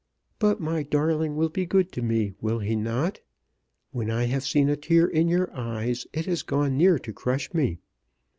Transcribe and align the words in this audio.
But 0.39 0.59
my 0.59 0.81
darling 0.81 1.35
will 1.35 1.49
be 1.49 1.67
good 1.67 1.91
to 1.91 2.01
me; 2.01 2.33
will 2.41 2.57
he 2.57 2.75
not? 2.75 3.19
When 3.91 4.09
I 4.09 4.23
have 4.23 4.43
seen 4.43 4.67
a 4.67 4.75
tear 4.75 5.05
in 5.07 5.27
your 5.27 5.55
eyes 5.55 6.07
it 6.11 6.25
has 6.25 6.41
gone 6.41 6.75
near 6.75 6.97
to 6.97 7.13
crush 7.13 7.53
me. 7.53 7.77